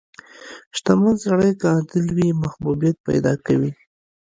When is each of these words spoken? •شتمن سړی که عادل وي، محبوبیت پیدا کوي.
•شتمن 0.77 1.15
سړی 1.23 1.51
که 1.59 1.65
عادل 1.73 2.05
وي، 2.15 2.29
محبوبیت 2.43 2.95
پیدا 3.07 3.33
کوي. 3.45 3.71